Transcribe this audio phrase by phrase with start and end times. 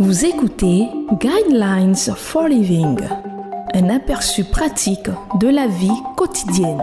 [0.00, 0.88] Vous écoutez
[1.20, 2.98] Guidelines for Living,
[3.74, 6.82] un aperçu pratique de la vie quotidienne.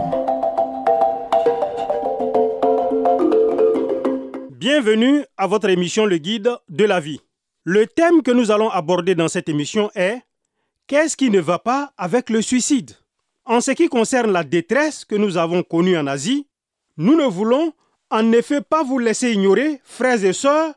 [4.52, 7.20] Bienvenue à votre émission Le Guide de la vie.
[7.64, 10.22] Le thème que nous allons aborder dans cette émission est
[10.86, 12.92] Qu'est-ce qui ne va pas avec le suicide?
[13.44, 16.46] En ce qui concerne la détresse que nous avons connue en Asie,
[16.96, 17.74] nous ne voulons
[18.10, 20.72] en effet pas vous laisser ignorer, frères et sœurs,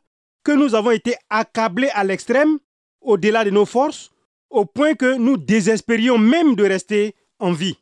[0.45, 2.59] que nous avons été accablés à l'extrême,
[3.01, 4.11] au-delà de nos forces,
[4.51, 7.77] au point que nous désespérions même de rester en vie.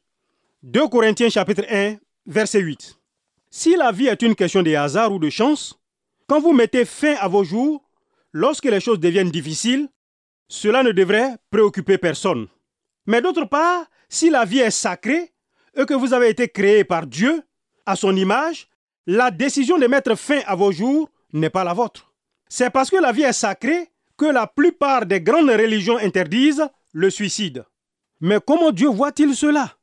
[0.63, 2.97] 2 Corinthiens chapitre 1, verset 8.
[3.51, 5.77] Si la vie est une question de hasard ou de chance,
[6.25, 7.83] quand vous mettez fin à vos jours,
[8.31, 9.89] lorsque les choses deviennent difficiles,
[10.47, 12.47] cela ne devrait préoccuper personne.
[13.05, 15.33] Mais d'autre part, si la vie est sacrée
[15.75, 17.43] et que vous avez été créé par Dieu,
[17.85, 18.69] à son image,
[19.05, 22.12] la décision de mettre fin à vos jours n'est pas la vôtre.
[22.55, 27.09] C'est parce que la vie est sacrée que la plupart des grandes religions interdisent le
[27.09, 27.65] suicide.
[28.21, 29.73] Mais comment Dieu voit-il cela?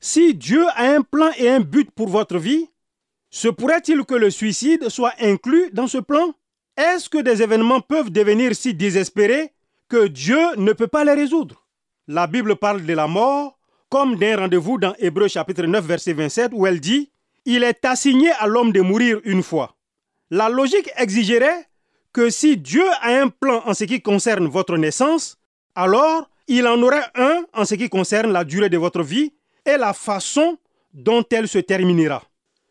[0.00, 2.68] Si Dieu a un plan et un but pour votre vie,
[3.30, 6.34] se pourrait-il que le suicide soit inclus dans ce plan?
[6.76, 9.54] Est-ce que des événements peuvent devenir si désespérés
[9.88, 11.64] que Dieu ne peut pas les résoudre?
[12.06, 13.58] La Bible parle de la mort
[13.88, 17.10] comme d'un rendez-vous dans Hébreu chapitre 9 verset 27 où elle dit
[17.46, 19.74] Il est assigné à l'homme de mourir une fois.
[20.28, 21.66] La logique exigerait
[22.14, 25.36] que si Dieu a un plan en ce qui concerne votre naissance,
[25.74, 29.32] alors il en aurait un en ce qui concerne la durée de votre vie
[29.66, 30.56] et la façon
[30.92, 32.22] dont elle se terminera.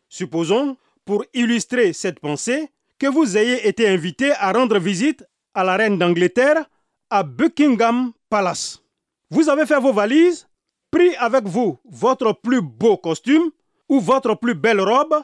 [0.08, 5.76] Supposons, pour illustrer cette pensée, que vous ayez été invité à rendre visite à la
[5.76, 6.64] reine d'Angleterre
[7.10, 8.82] à Buckingham Palace.
[9.30, 10.48] Vous avez fait vos valises,
[10.90, 13.50] pris avec vous votre plus beau costume
[13.90, 15.22] ou votre plus belle robe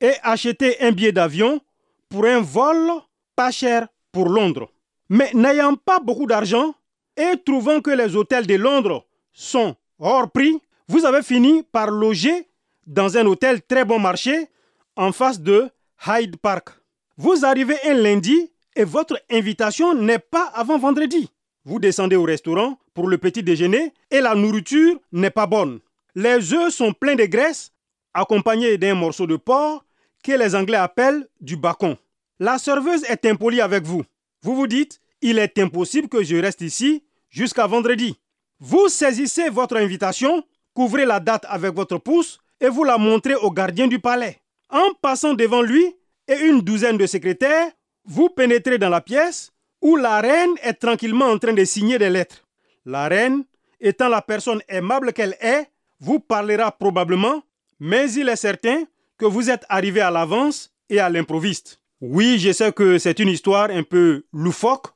[0.00, 1.60] et acheté un billet d'avion
[2.08, 2.92] pour un vol
[3.38, 4.68] pas cher pour Londres.
[5.08, 6.74] Mais n'ayant pas beaucoup d'argent
[7.16, 12.48] et trouvant que les hôtels de Londres sont hors prix, vous avez fini par loger
[12.84, 14.48] dans un hôtel très bon marché
[14.96, 15.68] en face de
[16.04, 16.70] Hyde Park.
[17.16, 21.30] Vous arrivez un lundi et votre invitation n'est pas avant vendredi.
[21.64, 25.78] Vous descendez au restaurant pour le petit déjeuner et la nourriture n'est pas bonne.
[26.16, 27.70] Les œufs sont pleins de graisse
[28.14, 29.84] accompagnés d'un morceau de porc
[30.24, 31.96] que les Anglais appellent du bacon.
[32.40, 34.04] La serveuse est impolie avec vous.
[34.42, 38.16] Vous vous dites, il est impossible que je reste ici jusqu'à vendredi.
[38.60, 43.50] Vous saisissez votre invitation, couvrez la date avec votre pouce et vous la montrez au
[43.50, 44.38] gardien du palais.
[44.70, 45.84] En passant devant lui
[46.28, 47.72] et une douzaine de secrétaires,
[48.04, 52.10] vous pénétrez dans la pièce où la reine est tranquillement en train de signer des
[52.10, 52.44] lettres.
[52.84, 53.44] La reine,
[53.80, 55.70] étant la personne aimable qu'elle est,
[56.00, 57.42] vous parlera probablement,
[57.80, 58.84] mais il est certain
[59.16, 61.80] que vous êtes arrivé à l'avance et à l'improviste.
[62.00, 64.86] Oui, je sais que c'est une histoire un peu loufoque,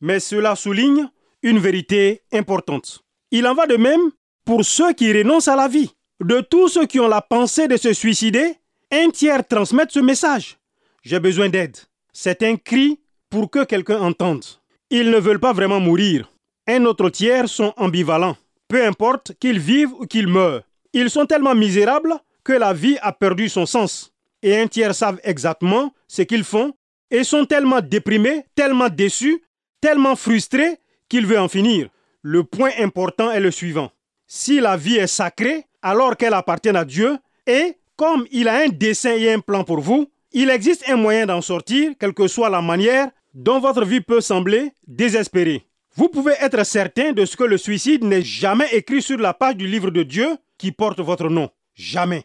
[0.00, 1.08] mais cela souligne
[1.42, 3.04] une vérité importante.
[3.30, 4.10] Il en va de même
[4.44, 5.90] pour ceux qui renoncent à la vie.
[6.20, 8.54] De tous ceux qui ont la pensée de se suicider,
[8.90, 10.58] un tiers transmettent ce message.
[11.04, 11.76] J'ai besoin d'aide.
[12.12, 12.98] C'est un cri
[13.30, 14.44] pour que quelqu'un entende.
[14.90, 16.28] Ils ne veulent pas vraiment mourir.
[16.66, 18.36] Un autre tiers sont ambivalents.
[18.66, 20.62] Peu importe qu'ils vivent ou qu'ils meurent.
[20.92, 25.20] Ils sont tellement misérables que la vie a perdu son sens et un tiers savent
[25.24, 26.72] exactement ce qu'ils font
[27.10, 29.42] et sont tellement déprimés, tellement déçus,
[29.80, 30.78] tellement frustrés
[31.08, 31.88] qu'ils veulent en finir.
[32.22, 33.90] Le point important est le suivant.
[34.26, 37.16] Si la vie est sacrée, alors qu'elle appartient à Dieu,
[37.46, 41.26] et comme il a un dessein et un plan pour vous, il existe un moyen
[41.26, 45.64] d'en sortir, quelle que soit la manière dont votre vie peut sembler désespérée.
[45.96, 49.56] Vous pouvez être certain de ce que le suicide n'est jamais écrit sur la page
[49.56, 51.48] du livre de Dieu qui porte votre nom.
[51.74, 52.24] Jamais.